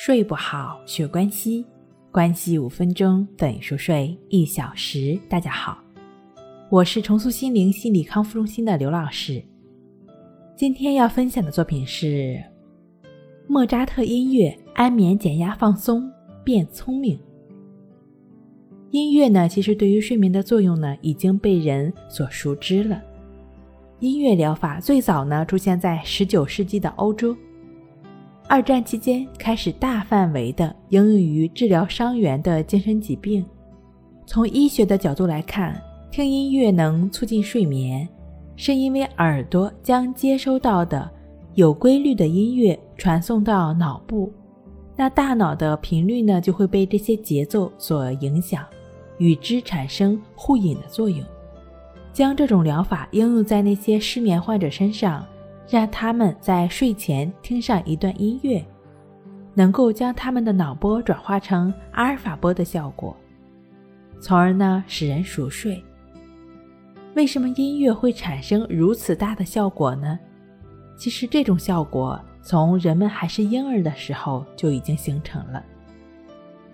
[0.00, 1.66] 睡不好，学关西，
[2.12, 5.18] 关系五分钟等于熟睡一小时。
[5.28, 5.76] 大家好，
[6.70, 9.42] 我是重塑心灵心理康复中心的刘老师。
[10.54, 12.40] 今天要分享的作品是
[13.48, 16.08] 莫扎特音乐，安眠、减压、放松，
[16.44, 17.18] 变聪明。
[18.92, 23.02] 音乐呢，其实对于睡眠的作用呢，已经被人所熟知了。
[23.98, 27.36] 音乐疗法最早呢，出现在十九世纪的欧洲。
[28.50, 33.44] 二战期间开始大范围的应用于治疗伤员的精神疾病。
[34.26, 35.78] 从医学的角度来看，
[36.10, 38.08] 听音乐能促进睡眠，
[38.56, 41.08] 是因为耳朵将接收到的
[41.56, 44.32] 有规律的音乐传送到脑部，
[44.96, 48.64] 那大脑的频率呢就会被这些节奏所影响，
[49.18, 51.22] 与之产生互引的作用。
[52.14, 55.22] 将这种疗法应用在那些失眠患者身上。
[55.68, 58.64] 让他们在睡前听上一段音乐，
[59.54, 63.14] 能够将他们的脑波转化成阿尔法波的效果，
[64.18, 65.82] 从而呢使人熟睡。
[67.14, 70.18] 为什么音乐会产生如此大的效果呢？
[70.96, 75.62] 其实这种效果从人们还是婴儿的时候就已经形成了。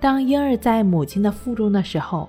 [0.00, 2.28] 当婴儿在母亲的腹中的时候，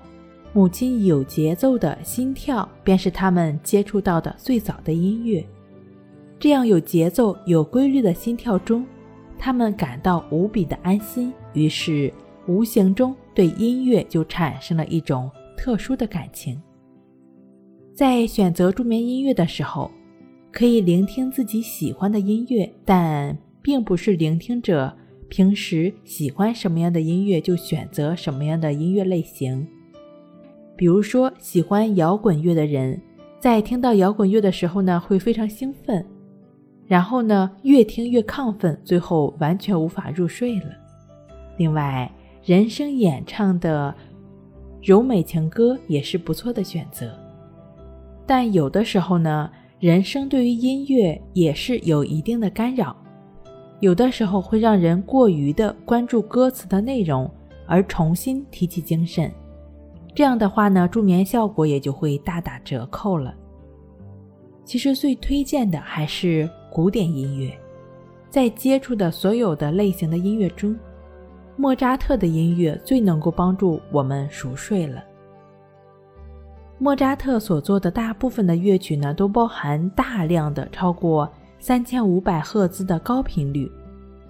[0.52, 5.46] 母亲有节奏的心跳便是他们接触到的最早的音乐。
[6.40, 8.82] 这样有节奏、有规律的心跳中，
[9.38, 12.10] 他们感到无比的安心，于是
[12.48, 16.58] 无形中对音乐就产生了一种特殊的感情。
[17.94, 19.90] 在选择助眠音乐的时候，
[20.50, 24.90] 可以聆听自己喜欢的音乐，但并不是聆听者
[25.28, 29.68] 平时喜欢什么样的音乐就选择什么样的音乐类型。
[30.74, 32.98] 比如说，喜欢摇滚乐的人，
[33.38, 36.02] 在听到摇滚乐的时候呢，会非常兴奋。
[36.90, 40.66] 然后呢，越听越亢奋，最后完全无法入睡了。
[41.56, 42.10] 另外，
[42.44, 43.94] 人声演唱的
[44.82, 47.16] 柔美情歌也是不错的选择。
[48.26, 49.48] 但有的时候呢，
[49.78, 52.96] 人声对于音乐也是有一定的干扰，
[53.78, 57.30] 有的时候会让人过于的关注歌词的内容，
[57.68, 59.30] 而重新提起精神。
[60.12, 63.32] 这样的话呢，助眠效果也就会大打折扣了。
[64.64, 66.50] 其实最推荐的还是。
[66.70, 67.52] 古典音乐，
[68.28, 70.74] 在接触的所有的类型的音乐中，
[71.56, 75.02] 莫扎特的音乐最能够帮助我们熟睡了。
[76.78, 81.28] 莫扎特所做的大部分的乐曲呢，都包含大量的超过
[81.58, 83.70] 三千五百赫兹的高频率，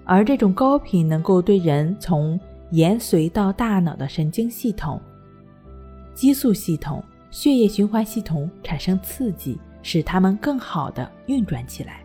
[0.04, 2.40] 而这种高频能够对人从
[2.70, 4.98] 延髓到大脑的神经系统、
[6.14, 12.02] 激素系统、血液循环系统产生刺激，使它们更好的运转起来。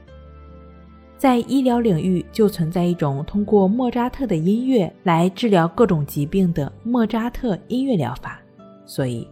[1.18, 8.40] 在医疗领域，就存在一种通过莫扎特的音乐来治疗各种疾病的莫扎特音乐疗法。
[8.86, 9.28] 所以，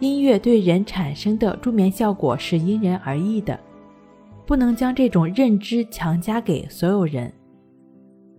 [0.00, 3.58] 音乐对人产生的助眠效果是因人而异的，
[4.46, 7.30] 不能将这种认知强加给所有人。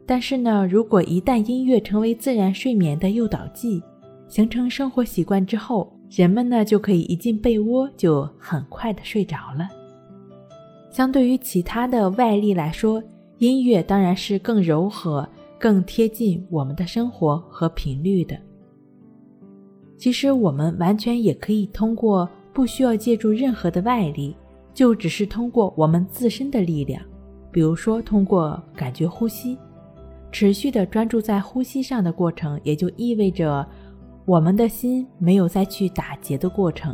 [0.06, 3.82] 但是呢，如果一旦音乐成为自然睡眠的诱导剂，
[4.28, 9.70] 形成生活习惯之后，人们呢就可以一进被窝就很快的睡着了。
[10.92, 13.02] 相对于其他的外力来说，
[13.38, 18.38] 音乐当然是更柔和、更贴近我们的生活和频率的。
[19.98, 24.36] 其实我们完全也可以通过不需要借助任何的外力，
[24.74, 27.02] 就只是通过我们自身的力量，
[27.52, 29.58] 比如说通过感觉呼吸，
[30.30, 33.66] 持续的专注在呼吸上的过程，也就意味着
[34.26, 36.94] 我们的心没有再去打结的过程，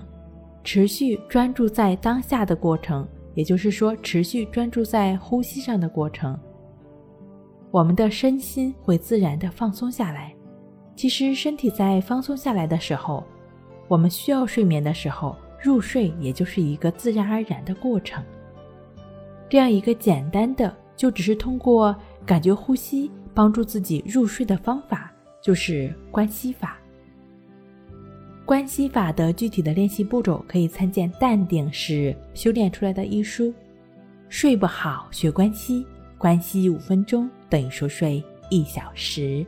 [0.64, 3.08] 持续专注在当下的过程。
[3.38, 6.36] 也就是说，持续专注在呼吸上的过程，
[7.70, 10.34] 我们的身心会自然的放松下来。
[10.96, 13.24] 其实，身体在放松下来的时候，
[13.88, 18.26] 我们需要睡眠的时候，入睡也就是一个自然而然的过程。
[19.48, 21.96] 这样一个简单的，就只是通过
[22.26, 25.14] 感觉呼吸帮助自己入睡的方法，
[25.44, 26.80] 就是关系法。
[28.48, 33.54] 关系法的具体的练习步骤可以参见《淡定是修炼出来的》一书。
[34.30, 35.86] 睡不好学关系，
[36.18, 39.46] 关系五分钟等于熟睡一小时。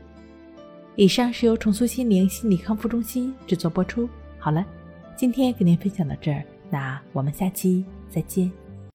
[0.98, 4.08] 以上是由重塑心灵心理康复中心制作播出。
[4.38, 4.66] 好了，
[5.16, 8.52] 今天给您分享到这儿，那我们下期再见。